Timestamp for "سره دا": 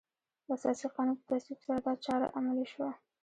1.65-1.93